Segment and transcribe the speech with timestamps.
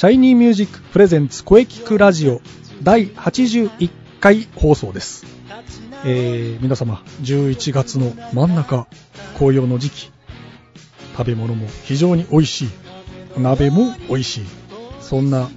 [0.00, 2.40] Shiny Music presents 声キクラジオ
[2.82, 5.26] 第81回放送です。
[6.06, 8.86] えー、皆様、11月の真ん中、
[9.34, 10.10] 紅葉の時期、
[11.18, 12.68] 食べ物も非常に美味しい、
[13.38, 14.44] 鍋も美味しい、
[15.02, 15.50] そんな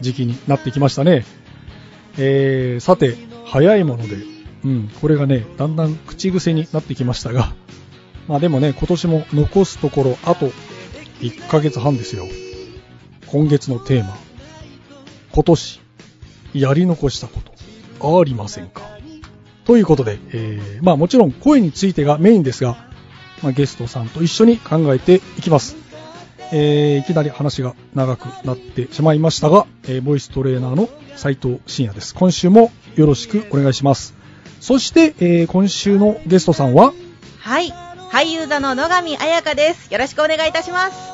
[0.00, 1.26] 時期になってきましたね。
[2.16, 4.16] えー、さて、早いもので、
[4.64, 7.52] うん、これがね、だんだん口癖になってきましたが、
[8.28, 10.46] まあでもね、今年も残すところあと
[11.20, 12.24] 1ヶ月半ですよ。
[13.32, 14.16] 今月のテーマ、
[15.32, 15.80] 今年
[16.52, 17.40] やり残したこ
[18.00, 18.82] とありませんか？
[19.64, 22.88] ということで、えー、まあもちろん声についてがメインですが、
[23.42, 25.76] まあ、ゲストさんと一緒に考えていきます。
[26.52, 32.12] えー、いきなり話が長くなってしまいましたが、えー、ボイストレーナーの斉藤慎也です。
[32.16, 34.14] 今週もよろしくお願いします。
[34.60, 36.92] そして、えー、今週のゲストさんは、
[37.38, 37.72] はい。
[38.10, 39.92] 俳優座の野上彩香です。
[39.92, 41.09] よろしくお願いいたします。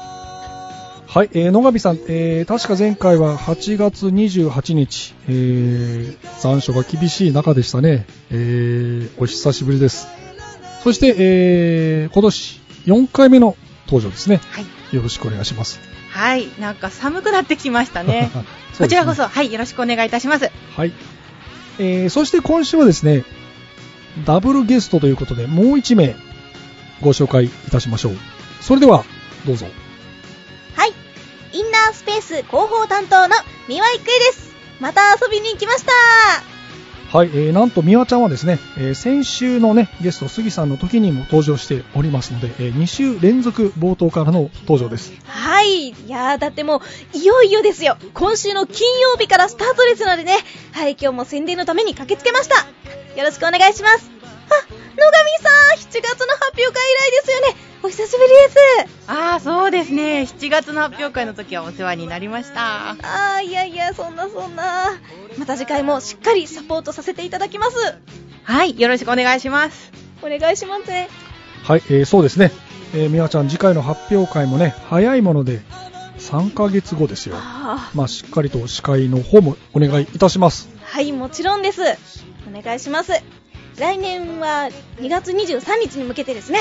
[1.16, 8.04] はい、えー、野上さん、えー、確か前回は8月28日、えー、残暑が厳しい中でしたね。
[8.28, 10.08] えー、お久しぶりです。
[10.82, 14.42] そして、えー、今年4回目の登場ですね。
[14.50, 14.66] はい。
[14.94, 15.80] よろしくお願いします。
[16.10, 16.48] はい。
[16.60, 18.30] なんか寒くなってきましたね。
[18.36, 18.44] ね
[18.76, 19.50] こちらこそ、はい。
[19.50, 20.50] よろしくお願いいたします。
[20.76, 20.92] はい。
[21.78, 23.24] えー、そして今週はですね、
[24.26, 26.14] ダブルゲストということで、もう1名
[27.00, 28.18] ご紹介いたしましょう。
[28.60, 29.06] それでは、
[29.46, 29.66] どうぞ。
[31.56, 31.60] はい。
[31.60, 33.34] インナースペース広報担当の
[33.68, 34.54] 三輪郁恵です。
[34.80, 35.92] また遊びに行きました。
[37.16, 45.12] はい、えー、なんと、みわちゃんはですね、えー先週のね、ゲスト、杉さんの時にも登場しておりますので、え2週連続冒頭からの登場です。
[45.24, 45.90] はい。
[45.90, 46.82] いやー、だっても
[47.14, 47.96] う、いよいよですよ。
[48.12, 50.36] 今週の金曜日からスタートですのでね。
[50.72, 52.56] はい、今日も宣伝のために駆けつけました。
[53.18, 54.10] よろしくお願いします。
[54.50, 57.56] あ、野上さん、7月の発表会以来ですよね。
[57.82, 59.10] お久しぶりです。
[59.10, 60.22] ああ、そうですね。
[60.22, 62.90] 7月の発表会の時はお世話になりました。
[62.90, 64.98] あー、いやいや、そんなそんな。
[65.38, 67.76] また次回もしっかりサポートさせていただきます。
[68.42, 68.78] はい。
[68.80, 69.92] よろしくお願いします。
[70.22, 70.90] お願いします。
[70.90, 72.52] はい、えーそうですね、
[72.94, 75.60] えー、みわちゃん、次回の発表会もね、早いもので、
[76.18, 77.36] 3ヶ月後ですよ。
[77.38, 80.68] あまあ、しっかりと司会の方もお願いいたします。
[80.72, 81.82] ーはい、もちろんです。
[82.48, 83.12] お願いします。
[83.78, 86.60] 来年は2月23日に向けてですね、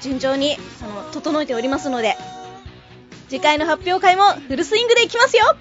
[0.00, 2.16] 順調にあの整えておりますので、
[3.28, 5.56] 次回の発表会もフルスイングでいきますよ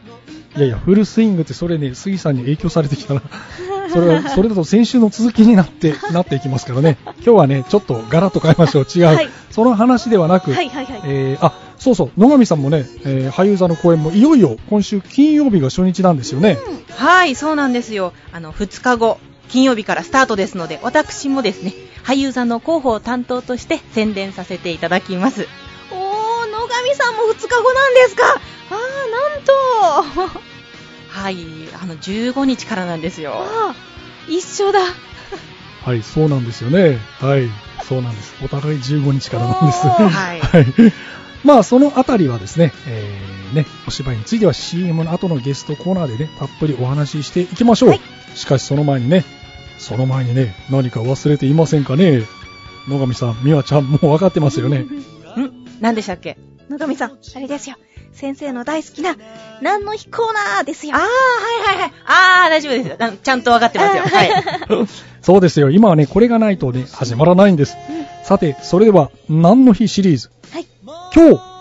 [0.55, 3.21] いやいや、フルスイングってそれね、杉さんに影響されてきたら、
[3.91, 6.97] それは、それだと先週の続きになって、 なっていきますからね。
[7.05, 8.85] 今日はね、ちょっとガラッと変えましょう。
[8.85, 9.05] 違う。
[9.05, 11.01] はいその話ではなく、はいはいはい。
[11.05, 16.57] えーあ、そうそう、野上さんもね、えー俳優座の公演もいよいよ今週金曜日が初日なんですよね。
[16.89, 18.13] はい、そうなんですよ。
[18.31, 21.73] あの、2日後、金曜日からスタートですので、私もですね、
[22.03, 25.47] 俳優座の広報担当として宣伝させていただきます。
[25.91, 28.23] おー、野上さんも2日後なんですか
[28.71, 30.39] あー、なんと
[31.09, 31.37] はい、
[31.81, 33.45] あの、15日からなんですよ。
[34.27, 34.79] 一緒だ。
[35.85, 36.99] はい、そうなんですよね。
[37.19, 37.49] はい、
[37.87, 38.33] そうなんです。
[38.43, 39.87] お互い15日からなんです。
[39.87, 40.93] はい はい。
[41.43, 47.89] まあ、そのあたりはですね、えーね、お芝居については CM の後のゲストコーナーでね、たっぷりお話ししていきましょう。
[47.89, 48.01] はい
[48.35, 49.23] しかし、その前にね、
[49.77, 52.23] その前にね、何か忘れていませんかね？
[52.87, 54.79] 野上さん、美和ちゃん、もう分かってますよね。
[54.81, 54.87] ん？
[55.81, 56.37] 何でしたっけ？
[56.67, 57.75] 野上さん、あれですよ。
[58.11, 59.15] 先生の大好きな、
[59.61, 60.95] 何の日コーナーですよ。
[60.95, 61.93] あー、はいはいはい。
[62.05, 63.03] あー、大丈夫です。
[63.03, 64.03] あちゃんと分かってますよ。
[64.03, 64.87] はい。
[65.21, 65.69] そうですよ。
[65.69, 67.75] 今はね、これがないとね、始まらないんです。
[68.23, 70.31] さて、それでは、何の日シリーズ？
[70.51, 70.65] はい。
[71.15, 71.52] 今日、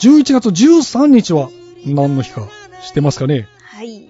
[0.00, 1.50] 11月13日は
[1.84, 2.48] 何の日か
[2.82, 3.48] 知ってますかね？
[3.62, 4.08] はい。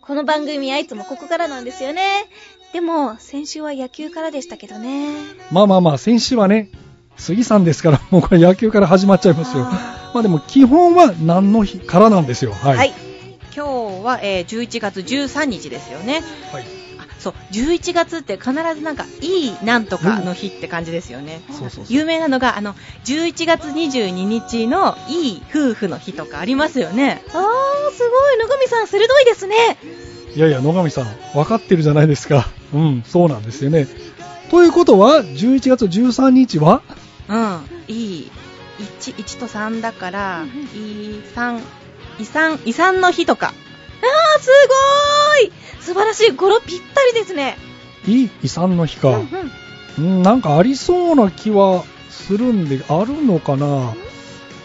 [0.00, 2.26] この番組はいつもここからなんですよね。
[2.72, 5.14] でも、先週は野球からでしたけどね。
[5.50, 6.70] まあまあまあ、先週はね、
[7.16, 9.64] 杉さんですから、 もうこれ野球から始まっちゃいますよ。
[9.66, 12.52] あまあでも、基本は何の日からなんですよ。
[12.52, 12.76] はい。
[12.76, 12.94] はい。
[13.54, 13.64] 今
[14.00, 16.22] 日は、えー11月13日ですよね。
[16.52, 16.77] はいあ
[17.18, 21.42] そう、11月って必ずなんか、いいなんとかの日って感じですよね。
[21.48, 21.84] そうそうそう。
[21.88, 22.74] 有名なのが、あの、
[23.04, 27.22] 11月22日のいい夫婦の日とかありますよね。
[27.28, 27.34] あー、
[27.92, 28.38] すごい。
[28.38, 29.78] 野上さん、鋭いですね。
[30.34, 32.48] いやいや、野上さん、分かってるじゃないですか。
[32.72, 33.88] うん、そうなんですよね。
[34.50, 36.82] ということは、11月13日は？
[37.28, 37.68] うん。
[37.88, 38.30] いい。
[39.00, 41.60] 1、1と3だから、うんうんい3、
[42.20, 43.52] 遺産、遺産の日とか。
[44.02, 44.50] あー、す
[45.42, 45.52] ごーい
[45.82, 46.30] 素晴らしい。
[46.32, 47.56] 語呂ぴったりですね。
[48.06, 49.08] いい遺産の日か。
[49.10, 49.26] うんうん。
[49.98, 53.94] うん、なんかありそうな気はするんで、あるのかな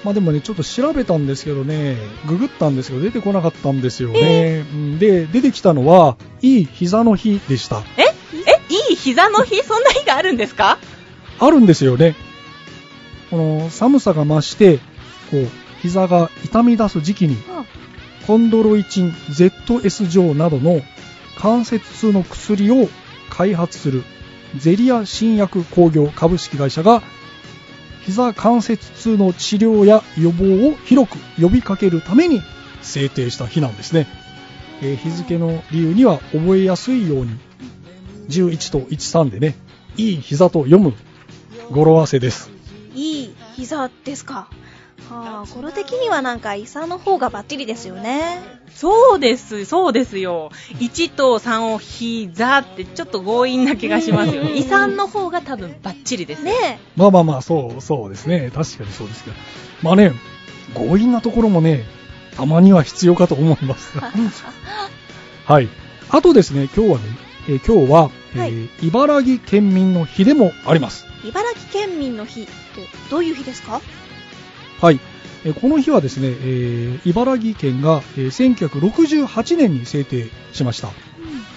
[0.04, 1.98] まあでもね、ちょっと調べたんですけどね、
[2.28, 4.66] ググったんですけど出てこなかったんですよね。
[4.70, 7.82] うんで、出てきたのは、いい膝の日でした。
[7.98, 8.04] え？
[8.46, 8.74] え？
[8.90, 9.64] いい膝の日？
[9.64, 10.78] そんな日があるんですか？
[11.40, 12.16] あるんですよね。
[13.32, 14.78] この寒さが増して、
[15.32, 15.48] こう、
[15.82, 17.38] 膝が痛み出す時期に、
[18.28, 20.82] コンドロイチン ZS 錠などの
[21.38, 22.88] 関節痛の薬を
[23.30, 24.04] 開発する
[24.58, 27.02] ゼリア新薬工業株式会社が
[28.06, 32.42] 膝関節痛の治療や予防を広く呼びかけるために
[32.82, 34.08] 制定した日なんですね、
[34.82, 37.38] えー日付の理由には覚えやすいように
[38.30, 39.56] 11と13でね
[39.98, 40.94] いい膝と読む
[41.72, 42.52] 語呂合わせです
[42.94, 44.50] いい膝ですか？
[45.10, 48.40] はあ、語呂的にはなんか、イサの方がバッチリですよね。
[48.74, 50.52] そうです、そうですよ。
[50.80, 54.52] 1と3を膝ってちょっと強引な気がしますよね。
[54.52, 56.44] うん遺産の方が多分バッチリです。
[56.44, 58.50] ねまあまあまあ、そう、そうですね。
[58.54, 59.36] 確かにそうですけど。
[59.82, 60.14] まあね、
[60.74, 61.84] 強引なところもね、
[62.38, 63.98] たまには必要かと思います。
[65.46, 65.68] はい。
[66.10, 67.04] あとですね、今日はね、
[67.50, 71.06] えー今日は、えーはい茨城県民の日でもあります。
[71.26, 71.28] え。
[71.28, 72.52] 茨城県民の日って、
[73.12, 73.82] どういう日ですか？
[74.84, 75.00] はい。
[75.46, 80.90] えーこの日はですね、えー茨城県が、えー1968年に制定しました。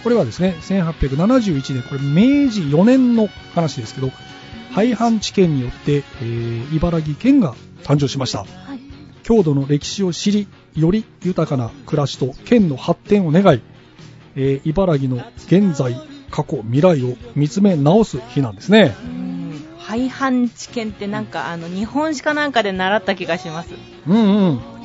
[0.05, 4.13] これはですね、1871年、これ明治4年の話ですけど、
[4.71, 8.45] 廃藩置県によって、えー茨城県が誕生しました。
[8.45, 8.81] はい。
[9.25, 10.47] 郷土の歴史を知り、
[10.77, 13.61] より豊かな暮らしと県の発展を願い、
[14.37, 15.97] えー茨城の現在、
[16.31, 18.95] 過去、未来を見つめ直す日なんですね。
[19.05, 19.26] うん。
[19.87, 23.71] 廃藩置県ってなんか、あの、日本史かなんかで習った気がします。
[24.09, 24.21] うんう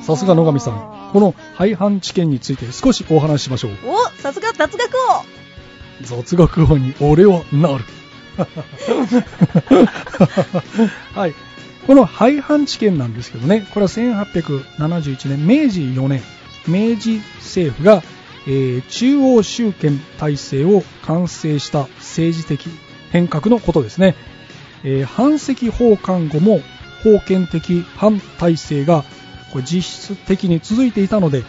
[0.00, 1.10] さすが野上さん。
[1.12, 3.72] この廃藩置県について少しお話ししましょう。
[3.84, 4.98] おさすが雑学王
[6.02, 7.84] 雑学王に俺はなる。
[11.14, 11.34] はい。
[11.88, 16.22] この廃藩置県なんですけどね、これは1871年、明治4年、
[16.68, 18.04] 明治政府が、
[18.46, 22.68] えー中央集権体制を完成した政治的
[23.10, 24.14] 変革のことですね。
[24.84, 26.60] えー藩籍奉還後も
[27.02, 29.04] 封建的反体制が
[29.52, 31.44] これ実質的に続いていたので、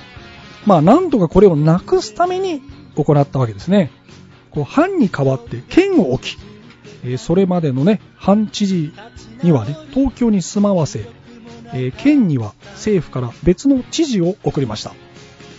[0.65, 2.61] まあなんとかこれをなくすために
[2.95, 3.91] 行ったわけですね。
[4.51, 6.39] こう藩に代わって県を置き、
[7.03, 8.93] えーそれまでのね、藩知事
[9.41, 11.05] にはね、東京に住まわせ、
[11.73, 14.93] えー県には政府から別の知事を送りました。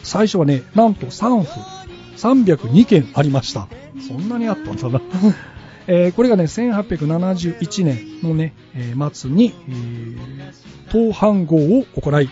[0.02, 1.50] 最初はね、なんと3府、
[2.16, 3.68] 302件ありました。
[4.06, 5.00] そんなにあったんだな。
[5.86, 10.18] えーこれがね、1871年のね、えー末に、えー
[10.88, 12.28] 統藩号を行い、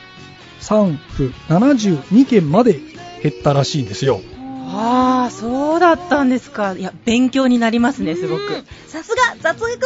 [0.60, 2.74] 3府72件まで
[3.22, 4.20] 減ったらしいんですよ。
[4.68, 6.74] ああ、そうだったんですか。
[6.74, 8.64] いや、勉強になりますね、すごうんく。
[8.86, 9.80] さすが雑学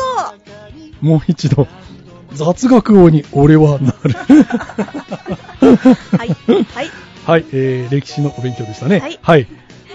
[1.03, 1.67] 王もう一度、
[2.35, 4.13] 雑学王に俺はなる。
[6.19, 6.29] はい。
[6.75, 6.91] はい。
[7.27, 9.19] はい、えー歴史のお勉強でしたね。
[9.23, 9.47] はい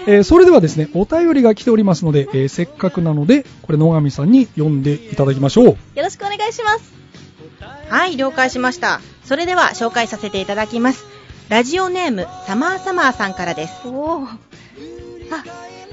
[0.06, 5.66] えーそれではですね、お便りが来ておりますので、えーせっかくなので、これ野上さんに読んでいただきましょう。
[5.66, 6.92] よろしくお願いします。
[7.88, 9.00] はい、了解しました。
[9.24, 11.04] それでは紹介させていただきます。
[11.48, 13.72] ラジオネーム、サマーサマーさんからです。
[13.86, 14.26] おー。
[14.26, 15.44] あ、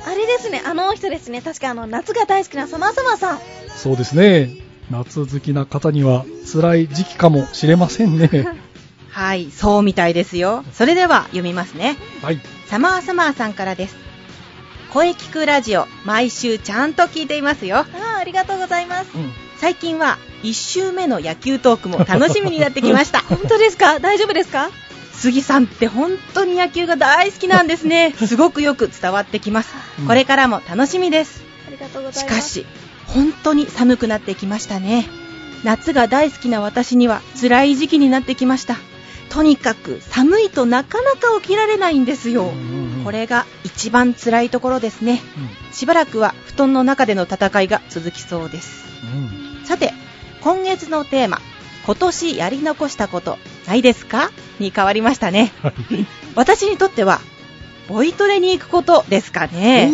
[0.05, 1.41] あれですね、あの人ですね。
[1.41, 3.39] 確かあの、夏が大好きなサマーサマーさん。
[3.75, 4.49] そうですね、
[4.89, 8.29] 夏好きな方には辛い時期かもしれませんね。
[9.19, 10.63] はい、そうみたいですよ。
[10.73, 11.97] それでは読みますね。
[12.21, 12.39] はい。
[12.67, 13.95] サマーサマーさんからです。
[14.93, 17.79] 声聞くラジオ、毎週ちゃんと聞いていますよ。
[17.79, 19.09] あーありがとうございます。
[19.15, 23.19] うん最近は1週目の野球トークも楽しみになってきました。
[23.27, 23.99] 本当ですか？
[23.99, 24.69] 大丈夫ですか？
[25.13, 28.15] 杉さんって本当に野球が大好きなんですね。
[28.25, 29.73] すごくよく伝わってきます。
[30.07, 31.43] これからも楽しみです。
[31.67, 32.35] ありがとうございます。
[32.35, 32.65] しかし、
[33.07, 35.09] 本当に寒くなってきましたね。
[35.65, 38.77] 夏が大好きな私には辛い時期になってきました。
[39.29, 42.43] とにかく寒いとなかなか起きられないんですよ。
[42.43, 45.21] うんうんうんこれが一番辛いところですね。
[45.71, 48.85] うしばらくは布団の中での戦いが続きそうです。
[49.05, 49.93] んうんさて、
[50.41, 51.39] 今月のテーマ、
[51.85, 54.31] 今年やり残したことないですか？
[54.59, 55.53] に変わりましたね。
[55.61, 55.73] はい
[56.35, 57.21] 私にとっては、
[57.87, 59.91] ボイトレに行くことですかね。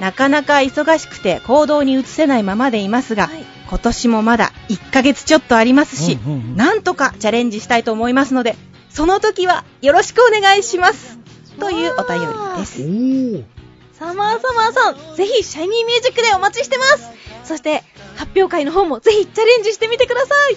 [0.00, 8.56] なかなか忙しくて行動に移せないままでいますが、はい今年もまだ1ヶ月ちょっとありますし、うんうんうんなんとかチャレンジしたいと思いますので、
[8.90, 11.18] その時はよろしくお願いします。
[11.58, 12.26] というお便り
[12.58, 13.54] です。
[13.98, 17.10] サマーサマーさん、ぜひシャイニーミュージックでお待ちしてます。
[17.44, 17.82] そして、
[18.16, 20.56] 発表会の方もぜひチャレンジしてみてください。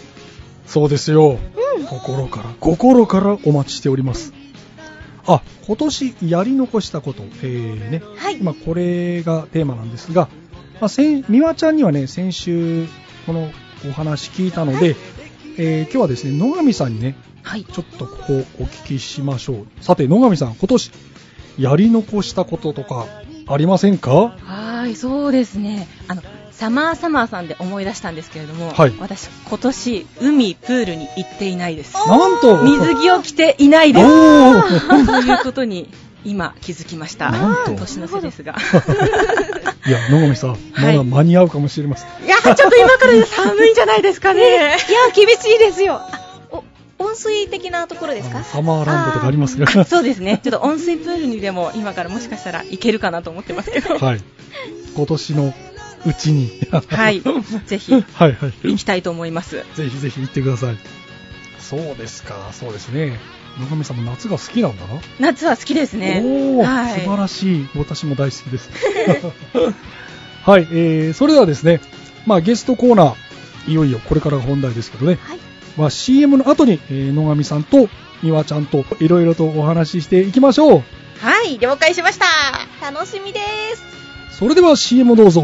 [0.65, 1.39] そうですよ。
[1.77, 1.85] うん。
[1.85, 4.33] 心から、心からお待ちしております。
[5.27, 8.37] あ、今年やり残したこと、えーね、はい。
[8.37, 10.29] 今これがテーマなんですが、
[10.79, 12.85] まあ、先美和ちゃんにはね、先週
[13.25, 13.49] この
[13.89, 14.95] お話聞いたので、
[15.57, 17.63] えー今日はですね、野上さんにね、はい。
[17.65, 19.65] ちょっとここお聞きしましょう。
[19.83, 20.91] さて、野上さん、今年
[21.57, 23.05] やり残したこととか
[23.47, 24.11] ありませんか？
[24.11, 25.87] はーい、そうですね。
[26.07, 31.93] あの、サマーサマーさんで思い出したんですけれども、はい私、今年、海、プールに行っていないです。
[31.93, 34.05] なんと水着を着ていないです。
[34.05, 35.89] おー そういうことに、
[36.27, 37.31] 今、気づきました。
[37.31, 38.53] なんと年の瀬ですが。
[39.87, 42.25] いや、野上さん、まだ間に合うかもしれません。
[42.25, 44.41] いや、ちょっと今から寒いんじゃないですかね。
[44.51, 44.77] いや、
[45.15, 46.01] 厳しいですよ。
[46.99, 48.43] 温水的なところですか？
[48.43, 49.85] サマーランドとかありますが。
[49.85, 50.39] そうですね。
[50.43, 53.97] ちょっと温水プールにでも今からもしかしたら行けるかなと思ってますけど。
[54.03, 54.21] はい。
[54.95, 55.53] 今年の
[56.05, 56.59] うちに。
[56.89, 57.21] はい。
[57.67, 58.33] ぜひ、はいはい。
[58.63, 59.63] 行きたいと思います。
[59.75, 60.77] ぜひぜひ行ってください。
[61.59, 63.19] そうですか、そうですね。
[63.59, 65.01] 野上さんも夏が好きなんだな。
[65.19, 66.21] 夏は好きですね。
[66.23, 67.69] おー、はい素晴らしい。
[67.75, 68.69] 私も大好きです。
[70.45, 71.81] はい、えー、それではですね、
[72.25, 75.39] まあゲストコーナー、いよいよこれからが本題ですけどね、はい。
[75.77, 77.89] まあ CM の後に、えー野上さんと
[78.23, 80.83] 美和ちゃんといろいろとお話ししていきましょう。
[81.19, 82.25] はい、了解しました。
[82.91, 83.39] 楽しみで
[83.75, 83.83] す。
[84.37, 85.43] それでは CM どうぞ。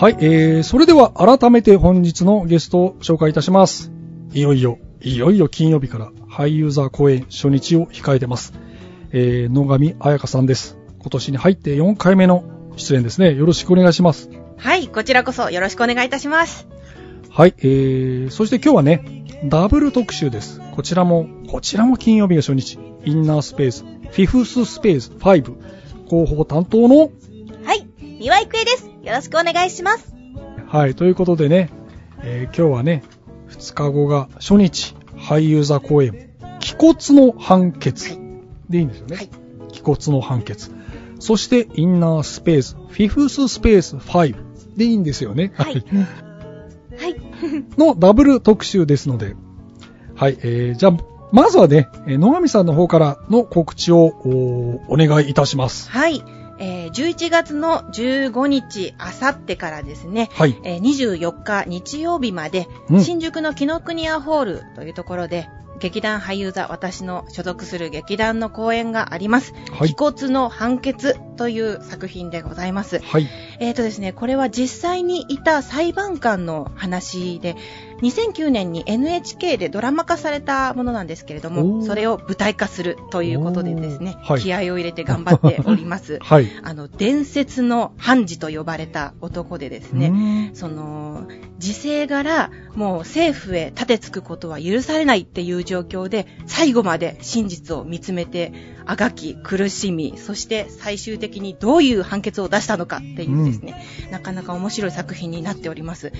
[0.00, 3.90] はい、えー、それでは改めて本日のゲストを紹介いたします。
[4.32, 8.52] いよいよ、いよいよ金曜日から俳優座公演初日を控えてます。
[9.10, 10.78] えー、野上彩香さんです。
[11.00, 12.44] 今年に入って4回目の
[12.76, 13.34] 出演ですね。
[13.34, 14.30] よろしくお願いします。
[14.56, 16.68] はい、こちらこそよろしくお願いいたします。
[17.28, 20.60] はい、えー、そして今日はね、ダブル特集です。
[20.76, 22.78] こちらも、こちらも金曜日が初日。
[23.04, 25.54] インナースペース、フィフススペース5、
[26.08, 27.10] 広報担当の、
[27.64, 27.84] はい。
[28.20, 28.97] 三輪郁恵です。
[29.08, 30.14] よろしくお願いします。
[30.66, 31.70] はい、ということでね、
[32.22, 33.02] えー今日はね、
[33.48, 36.28] 2日後が初日、俳優座公演、
[36.60, 38.18] 気骨の判決。
[38.68, 39.16] でいいんですよね。
[39.16, 39.30] はい
[39.72, 40.70] 気骨の判決。
[41.20, 44.36] そして、インナースペース、フィフススペース5。
[44.76, 45.52] でいいんですよね。
[45.56, 45.74] はい
[46.98, 47.16] はい。
[47.78, 49.36] のダブル特集ですので、
[50.16, 50.96] はい、えー、じゃあ、
[51.32, 55.90] まずはね、えー野上さんの方からの告知をおお願いいたします。
[55.90, 56.22] はい。
[56.58, 60.58] えー、11月の15日、あさってからですね、はい。
[60.64, 65.48] えー24日日曜日まで、うん新宿の紀ノ国屋ホールというところで、
[65.78, 69.52] 劇団俳優座、私の所属する劇団の公演があります。
[69.72, 72.98] はい気骨の判決という作品でございます。
[72.98, 73.28] はい。
[73.60, 77.56] えーとですね、これは実際にいた裁判官の話で、
[78.00, 84.40] 2009年に NHK でドラマ化されたものなんですけれどおも、ーそれを舞台化するということでですね、はい。
[84.40, 86.48] 気合を入れて頑張っております はい。
[86.62, 90.50] あの、伝説の判事と呼ばれた男でですね、ね。
[90.54, 91.26] その、
[91.58, 98.52] 時勢柄、もう政府へ立てつくことは許されないっていう状況で、最後まで真実を見つめて、
[98.88, 106.10] あがき、苦しみ、そして最終的にどういう判決を出したのかっていうですね、なかなか面白い作品になっております。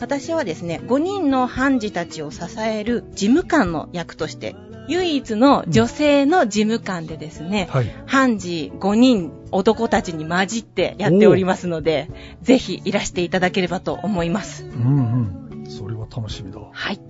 [0.00, 4.54] 私はですね、5人の判事たちを支える事務官の役として、
[4.86, 7.90] 唯一の女性の事務官でですね、はい。
[8.04, 12.10] 判事5人男たちに混じってやっておりますので、
[12.42, 14.64] ぜひいらしていただければと思います。
[14.64, 15.66] うんうん。
[15.66, 16.60] それは楽しみだ。
[16.70, 17.00] はい。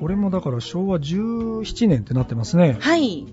[0.00, 2.78] これもだから昭和17年ってなってますね。
[2.80, 3.26] はい。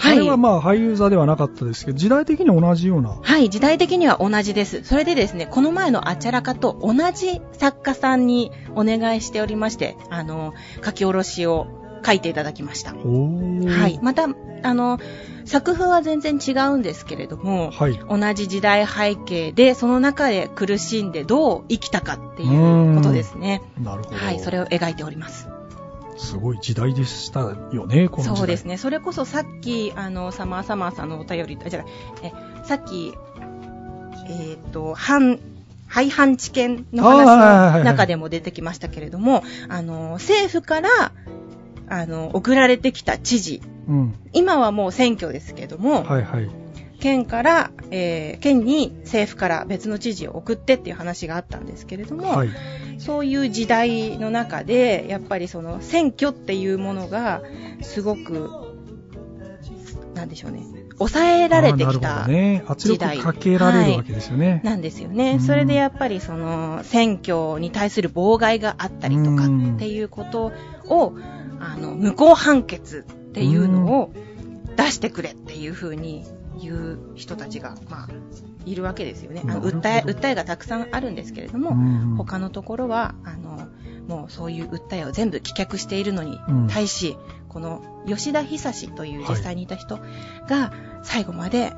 [0.00, 3.20] はいあれはまあ俳優座ではなかったですけど、時代的に同じような。
[3.22, 4.82] はい、時代的には同じです。
[4.82, 10.54] それでですね、この前のあちゃらかと同じ作家さんにお願いしておりまして、あの、
[10.84, 12.92] 書き下ろしを書いていただきました。
[12.92, 13.98] はい。。
[14.02, 14.28] また、
[14.62, 14.98] あの、
[15.44, 17.98] 作風は全然違うんですけれども、はい。
[18.08, 22.46] 同じ時代背景で、その中で苦しんでどう生きたかってい
[22.92, 23.62] うことですね。
[23.82, 24.16] なるほど。
[24.16, 25.48] はい、それを描いております。
[26.20, 28.36] すごい時代でしたよね、この時代。
[28.36, 28.76] そうですね。
[28.76, 31.84] それこそさっき、あの、サマーサマーさんのお便り、あ、じゃあ、
[32.22, 32.32] え、
[32.64, 33.14] さっき、
[34.28, 35.40] えっ、と、反、
[35.88, 40.88] 廃藩置県の話の中でも出てきましたけれども、あの、政府から、
[41.90, 44.14] あの、送られてきた知事、うん。
[44.32, 46.48] 今はもう選挙ですけども、はいはい。
[47.00, 52.48] 県から、えー県に政府から別の知事を送ってっていう話があったんですけれども、はい。
[52.98, 57.42] そういう時代の中で、やっぱりその選挙っていうものが、
[57.82, 58.50] すごく、
[60.14, 60.62] なんでしょうね、
[60.98, 62.28] 抑えられてきた
[62.76, 64.60] 時代かけられるわけですよね。
[64.62, 65.34] なんですようね。
[65.34, 70.52] んそれでやっぱりその選挙に対する妨害があったりとかうんっていうこと
[70.88, 71.14] を、
[71.60, 74.12] あの、無効判決っていうのを
[74.76, 76.24] 出してくれっていうふうに
[76.60, 78.08] 言う人たちが、まあ、
[78.66, 79.42] いるわけですよね。
[79.44, 83.68] 訴え、訴えがたくさんあるんですけれども、うん他のところは、あの、
[84.06, 87.16] もうそういう訴えを全部棄却しているのにうん対し、
[87.48, 89.98] この吉田久志という実際にいた人
[90.48, 91.72] が最後まで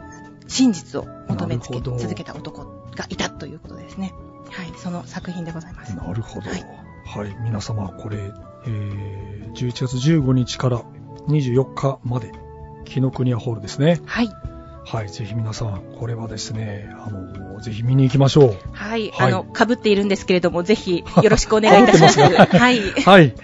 [0.49, 2.65] 真実を求めつけ続けた男
[2.95, 4.13] がいたということですね。
[4.51, 5.97] はい、その作品でございます。
[5.97, 6.51] なるほど。
[6.51, 6.57] は
[7.05, 7.35] はいい。
[7.43, 8.33] 皆様、これ、
[8.67, 10.83] えー、11月15日から
[11.29, 12.33] 24日まで、
[12.85, 14.01] 紀ノ国屋ホールですね。
[14.07, 14.29] はい。
[14.85, 15.09] はい。
[15.09, 18.57] ぜひ皆さん、これはですね、あの、ぜひ見に行きましょう。
[18.73, 19.11] はい。
[19.11, 22.19] はいあの、被っているんですけれども、ぜひよろしくお願いいたします。
[22.21, 22.81] ますはい。
[22.81, 23.35] はい。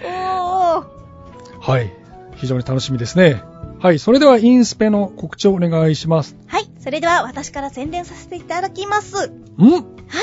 [1.61, 1.93] はい。
[2.35, 3.41] 非常に楽しみですね。
[3.79, 3.99] はい。
[3.99, 6.35] それでは、インスペの告知をお願いします。
[6.47, 6.69] はい。
[6.79, 9.27] それでは私から宣伝させていただきます。
[9.27, 9.31] ん？
[9.61, 9.79] は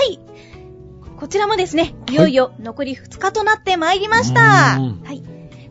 [0.08, 0.18] い。
[1.16, 4.76] こちらもですね、いよいよ残り2日となってまいりました。
[4.78, 5.22] うんはい。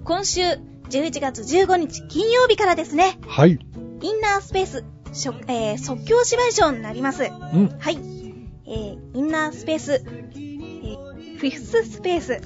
[0.04, 0.42] 今週
[0.90, 3.60] 11月15日金曜日からですね、はい。
[4.02, 7.24] インナースペース、しょえー即興芝居ショーになります。
[7.24, 7.76] うん。
[7.80, 7.98] はい。
[8.68, 12.42] えー、インナースペース、えー、フィフススペース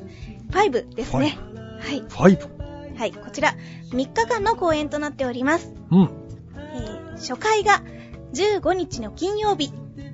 [0.49, 1.37] 5ですね。
[1.79, 2.01] はい。
[2.03, 2.97] 5。
[2.97, 3.11] はい。
[3.13, 3.55] こちら、
[3.91, 5.73] 3日間の公演となっております。
[5.91, 6.09] うん。
[6.55, 7.81] えー初回が
[8.33, 9.73] 15日の金曜日、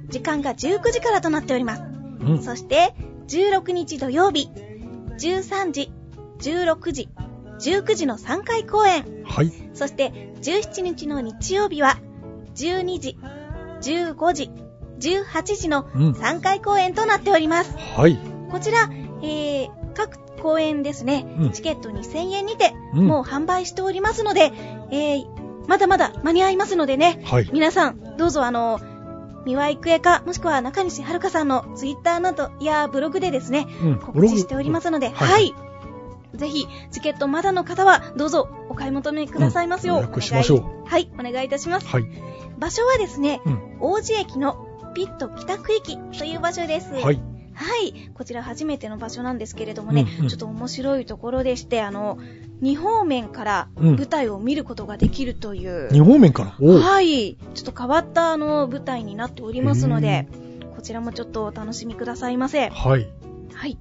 [0.09, 1.94] 時間が19時からとなっております。
[2.25, 2.43] うん。
[2.43, 2.95] そして、
[3.27, 4.49] 16日土曜日、
[5.19, 5.91] 13時、
[6.39, 7.09] 16時、
[7.59, 9.23] 19時の3回公演。
[9.25, 9.51] はい。
[9.73, 11.97] そして、17日の日曜日は、
[12.55, 13.17] 12時、
[13.81, 14.51] 15時、
[14.99, 17.75] 18時のうん3回公演となっております。
[17.95, 18.17] はい。
[18.49, 18.89] こちら、
[19.21, 24.51] えー、各公演ですね、うんチケット2000円にて、うんもう販売しておりますので、
[24.91, 25.25] えー、
[25.67, 27.49] まだまだ間に合いますのでね、はい。
[27.51, 28.79] 皆さん、どうぞあの、
[29.45, 35.53] 三輪郁恵か、もしくは中西遥さんのツイッターなどやブログでですね、うん告知しておりますので、はい。
[36.33, 39.97] ぜひ、チケットまだの方は、どうぞお買い求めくださいますよう。
[39.97, 41.87] うん予約しましょうはい、お願いいたします。
[41.87, 42.05] はい。
[42.57, 43.77] 場所はですね、うん。
[43.79, 46.93] 王子駅のピット北区駅という場所です。
[46.93, 47.34] はい。
[47.55, 48.09] はい。
[48.13, 52.17] こちら初めての場所なんですけれどもね、うんうんちょっと面白いところでして、あの、
[52.61, 56.79] 2方面からうん舞台を見ることができるという、二方面から？
[56.79, 57.37] はい。
[57.53, 60.27] ちょっと変わったあの舞台になっておりますので、
[60.75, 62.69] こちらもちょっとお楽しみくださいませ。
[62.69, 63.07] はい。
[63.53, 63.77] はい。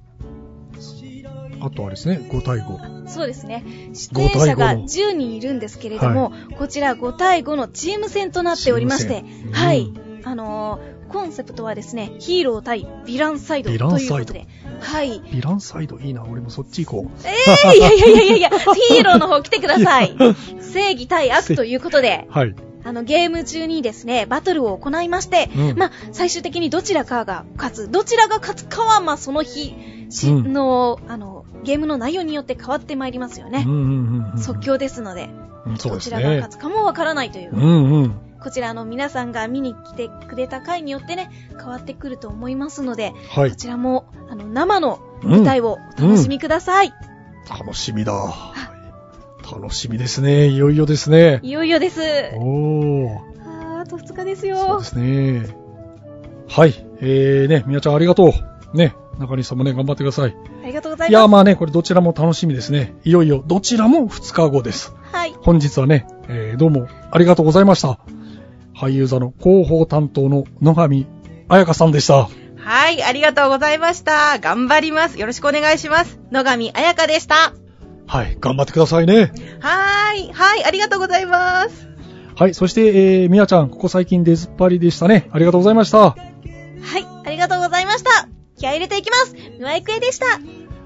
[1.61, 3.07] あとあれですね、5対5。
[3.07, 3.63] そうですね。
[3.93, 9.91] 出演者が5対5の10人いるんですけれども、こちら5対5のチーム戦となっておりましてはい。
[10.23, 14.47] あのーコンセプトはですね、ヒーロー対ヴィランサイドということで、
[14.81, 15.21] はい。
[15.21, 17.27] ヴィランサイドいいな、俺もそっち行こう。
[17.27, 18.49] えー、いやいやいやいやいや、
[18.89, 20.13] ヒーローの方来てください。
[20.59, 22.53] 正義対悪ということで、はい。
[22.83, 29.73] あの、ゲーム中にですね、バトルを行いまして、うんまあ、最終的にどちらかが勝つ、どちらが勝つかは、まあ、その日
[30.09, 33.63] しうんの、あの、ゲームの内容によって変わってまいりますよね。
[33.65, 35.29] うんうんうんうん即興ですので、
[35.65, 36.49] うんそうどちらが勝。
[36.49, 37.55] つかもわからないという。
[37.55, 38.15] うんうん。
[38.45, 43.55] こちら、あの、皆さんが見に来てくれた回によってね、変わってくると思いますので、はいこ。
[43.55, 46.93] ちらも、あの、生の舞台をお楽しみください。
[47.49, 48.13] 楽しみだ。
[49.51, 50.47] 楽しみですね。
[50.49, 51.39] いよいよですね。
[51.41, 52.01] いよいよです。
[52.35, 53.17] おー。
[53.47, 54.85] あーあと2日ですそうよで。
[54.85, 55.47] すね。
[56.47, 56.73] はい。
[57.01, 58.31] えーね、みやちゃんありがと
[58.73, 58.77] う。
[58.77, 60.35] ね、中西さんもね、頑張ってください。
[60.63, 61.31] ありがとうございいや、ます。
[61.31, 62.93] まあね、これどちらも楽しみですね。
[63.03, 64.93] いよいよ、どちらも2日後です。
[65.11, 65.33] はい。
[65.41, 67.99] 本日はね、えーどうもありがとうございました。
[68.75, 71.07] 俳優座の広報担当の野上
[71.47, 72.29] 彩香さんでした。
[72.57, 74.39] はい、ありがとうございました。
[74.39, 75.19] 頑張ります。
[75.19, 76.19] よろしくお願いします。
[76.31, 77.53] 野上彩香でした。
[78.07, 79.31] はい、頑張ってくださいね。
[79.59, 81.87] はーい、はい、ありがとうございます。
[82.35, 85.29] はい、そして、えー、みやちゃん、ここ最近出ずっぱりでしたね。
[85.31, 85.99] ありがとうございました。
[85.99, 87.05] はい。
[87.25, 88.27] ありがとうございました。
[88.57, 89.35] 気合い入れていきます。
[89.59, 90.25] ムワイクエでした。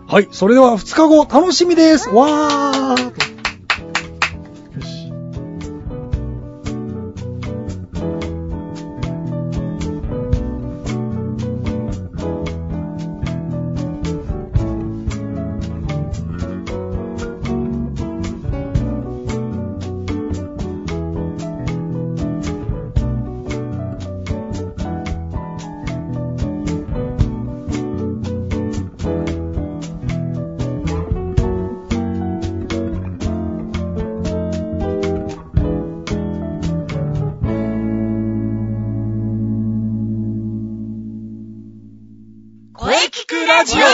[0.07, 2.09] はい、それでは2日後楽しみです。
[2.09, 3.38] わー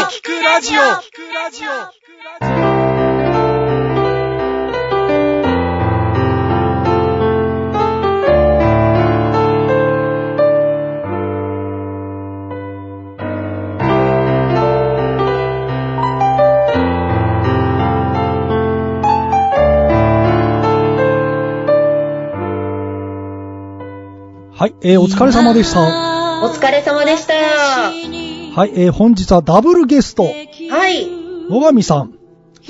[0.05, 1.71] ラジオ聞くラジオ
[24.53, 25.81] はい、えー、お疲れ様でした。
[26.45, 28.24] お疲れ様でした。
[28.55, 30.29] はい、えー、本日はダブルゲスト、は
[30.89, 31.05] い。
[31.49, 32.13] 野上さん、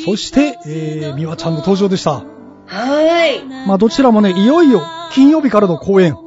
[0.04, 2.24] そして、えー、みわちゃんの登場でした。
[2.66, 3.46] はい。
[3.68, 6.18] まあ、どちらもね、いよいよ金曜日からの公演、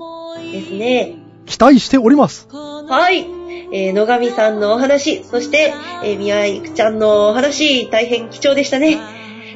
[0.52, 1.16] ですね。
[1.46, 2.46] 期待しております。
[2.52, 3.26] はい。
[3.72, 9.00] えー、野上さんのお話、そして、えー、宮井ちゃんのお話、大変貴重でしたね。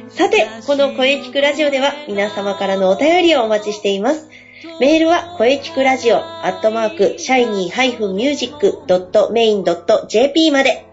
[0.09, 4.27] さて、この声聞くラジオでは皆様からのお便りをお待ちしています。
[4.79, 10.85] メールは、声聞くラジオ、アットマーク、シャイニー -music.main.jp まで、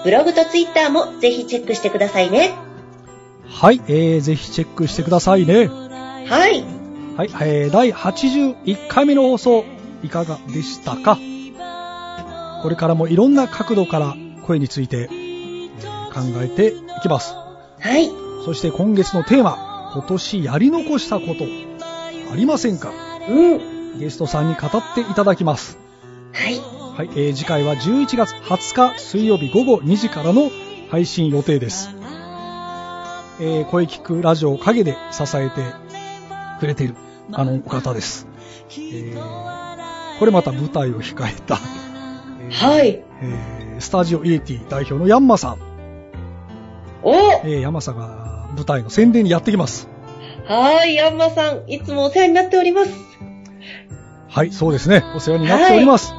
[0.02, 2.50] ブログとツイッターもぜひチェックしてくださいね。
[3.46, 5.66] はい、えー、ぜひチェックしてくださいね。
[5.66, 6.64] はい。
[7.16, 9.64] はい、えー、第81回目の放送、
[10.02, 11.18] いかがでしたか？
[12.62, 14.14] これからもいろんな角度から
[14.46, 15.50] 声について、えー
[16.12, 17.34] 考えていきます。
[17.34, 18.08] はい。
[18.44, 21.44] そして今月のテーマ、今年やり残したこと、
[22.32, 22.90] ありませんか？
[23.28, 23.98] うん。
[24.00, 25.78] ゲストさんに語っていただきます。
[26.32, 26.58] はい。
[26.58, 30.50] はい、えー次回は11月20日水曜日午後2時からの
[30.90, 31.88] 配信予定です。
[33.40, 35.62] えー声聞くラジオを陰で支えて
[36.58, 36.96] くれている
[37.32, 38.26] あのお方です。
[38.70, 39.69] えー
[40.20, 41.58] これまた舞台を控えた、
[42.40, 43.02] えーはい。
[43.22, 45.58] えースタジオイエティ代表のヤンマさん、
[47.02, 49.88] おえーヤンマさんが舞台の宣伝にやってきます。
[50.46, 52.90] はい、ヤンマさん、いつもお世話になっております。
[54.28, 55.02] はい、そうですね。
[55.16, 56.12] お世話になっております。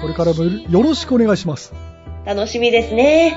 [0.00, 1.74] これからもよろしくお願いします。
[2.24, 3.36] 楽しみですね。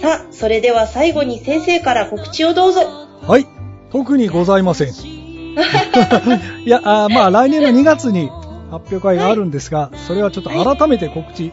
[0.00, 2.80] さあ、それでは最後に先生から告知をどうぞ。
[3.20, 3.46] はい、
[3.90, 4.88] 特にございません。
[6.64, 8.30] いや、あーまあ来年の2月に
[8.70, 11.52] 発表会があるんですが、それはちょっと改めて告知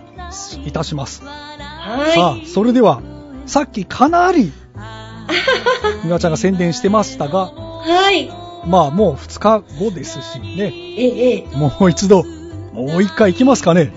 [0.66, 1.20] いたします。
[1.20, 3.02] さはあ、それでは、
[3.46, 4.52] さっきかなり、
[6.04, 7.52] みわちゃんが宣伝してましたが、
[7.86, 7.90] い。
[7.90, 8.30] はい。
[8.68, 12.24] まあもう2日後ですしね、ええ、ええ、もう一度、
[12.74, 13.92] もう一回行きますかね、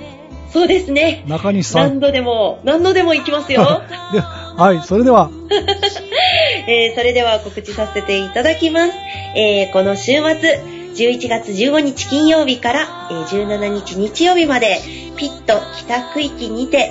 [0.53, 1.25] そうですね。
[1.27, 1.89] 中西さん。
[1.89, 3.83] 何度でも、何度でも行きますよ。
[4.13, 5.31] ではい、それでは、
[6.67, 8.93] えーそれでは告知させていただきます。
[9.35, 14.81] えーこの週末、11月15日金曜日から、えー17日日曜日まで、
[15.17, 16.91] ピット北区域にて、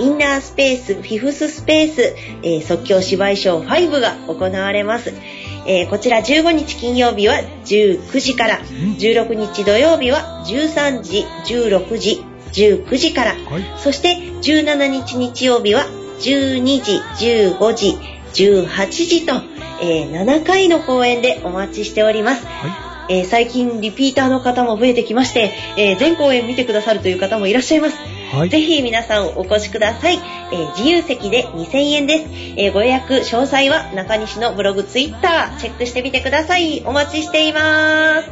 [0.00, 5.12] インナースペース、フィフススペース、えー即興芝居ショー5が行われます。
[5.68, 8.58] えーこちら15日金曜日は19時から、
[8.98, 13.64] 16日土曜日は13時、16時、19時から、はい。
[13.78, 15.84] そして17日日曜日は
[16.18, 16.98] 12時、
[17.54, 17.96] 15時、
[18.34, 19.34] 18時と、
[19.80, 22.44] えー7回の公演でお待ちしております。
[22.46, 27.96] はえー最近リピーターの方も増えてきまして、えー全公演見てくださるという方もいらっしゃいます。
[28.32, 28.36] い。
[28.36, 28.50] はい。
[28.50, 30.14] ぜひ皆さんお越しください。
[30.14, 32.24] えー自由席で2000円です。
[32.56, 36.82] えーご予約詳細は中西のブログ、ツイッターチェックしてみてください。
[36.84, 38.30] お待ちしています。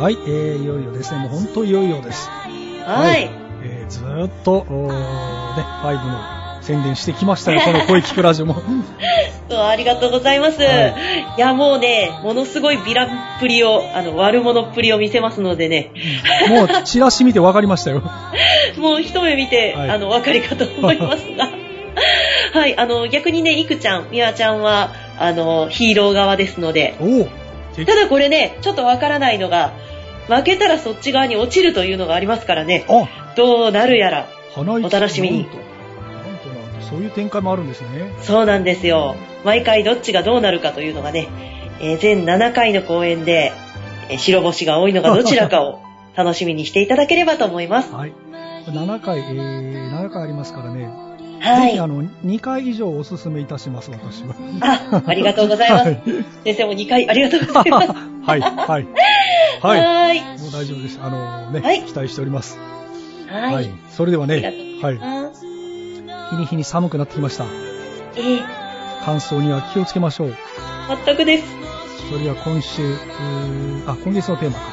[0.00, 0.18] はい。
[0.26, 1.20] えー、いよいよですね。
[1.20, 2.28] もう本当いよいよです。
[2.28, 3.30] はい。
[3.62, 8.56] えー、ずーっと、ね、5の宣伝してきましたよ、この声聞くラジオも。
[9.50, 10.66] ありがとうございます。、は
[11.36, 11.40] い。
[11.40, 15.92] や、もうね、ものすごいヴィランっぷりを、あの、悪者っぷりを見せますのでね、
[16.48, 18.02] もう、チラシ見て分かりましたよ。
[18.78, 19.90] もう一目見て、はい。
[19.90, 21.48] あの、お分かりかと思いますが。
[22.52, 26.94] はい、あの、逆にね、いくちゃん、みわちゃんは、あの、ヒーロー側ですので、
[27.86, 29.72] ただこれね、ちょっとわからないのが、
[30.28, 34.26] 負けたらそっち側に落ちるというのがありますからね、あ、どうなるやら。
[34.56, 35.46] お楽しみに
[36.88, 37.88] そういう展開もあるんですね。
[38.22, 39.16] そうなんですよ。
[39.44, 41.28] 毎回どっちがどうなるかというのがね、
[41.80, 43.52] えー全7回の公演で、
[44.08, 45.80] えー白星が多いのがどちらかを
[46.16, 47.92] 楽しみにしていただければと思います。
[47.92, 48.12] はい。
[48.66, 50.88] 7回、えー、7回ありますからね。
[51.40, 51.86] はいぜひ、あ。
[51.86, 54.34] の、2回以上おすすめいたします、私は。
[54.62, 55.84] あ、ありがとうございます。
[55.86, 56.00] はい
[56.44, 57.88] 先生も2回ありがとうございます。
[58.24, 58.86] はい、はい。
[59.60, 60.16] ははい。
[60.16, 60.20] い。
[60.20, 60.98] もう大丈夫です。
[61.02, 62.58] あのね、はい期待しております。
[63.28, 63.68] はい。
[63.90, 64.98] それではね、はい。
[66.30, 67.44] 日に日に寒くなってきました。
[68.16, 68.42] えー、
[69.04, 70.36] 乾燥には気をつけましょう。
[71.04, 71.44] 全くです。
[72.10, 72.82] それでは今週、
[73.86, 74.64] あ、今月のテーマか。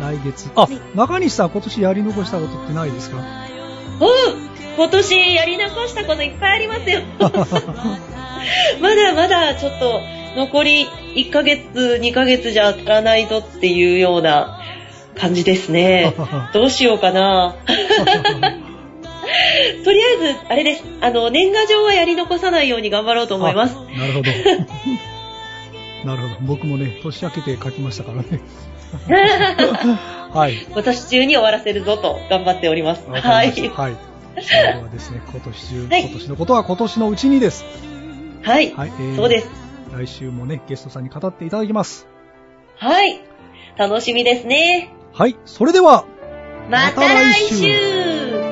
[0.00, 0.50] 来月。
[0.56, 3.16] あ、中西さん今年やり残したことってないですか？
[4.00, 4.10] おう
[4.76, 7.00] 今年やり残したこといっぱいありますよ。
[8.80, 10.00] まだまだちょっと
[10.36, 14.60] 残り1ヶ月、2ヶ月じゃ足らないぞっていうような
[15.18, 16.14] 感じですね。
[16.52, 17.54] どうしようかな。
[19.84, 20.84] とりあえず、あれです。
[21.00, 23.76] あの、年賀状はやり残さないように頑張ろうと思います。
[23.76, 24.30] あなるほど。
[26.04, 26.40] なるほど。
[26.42, 28.40] 僕もね、年明けて書きましたからね。
[30.32, 30.66] はい。
[30.70, 33.08] 今年中に終わらせるぞと頑張っております。
[33.08, 33.50] わはい。
[33.50, 33.96] はい。
[34.42, 37.64] それではですね、今年中、はい今年のことは今年のうちにです。
[38.42, 38.72] はい。
[38.72, 38.92] はい。
[38.98, 39.48] えーそうです。
[39.92, 42.06] 来週もね、ゲストさんに語っていただきます。
[42.76, 43.20] はい。
[43.76, 44.90] 楽しみですね。
[45.12, 45.36] はい。
[45.46, 46.04] それでは、
[46.68, 48.45] また来週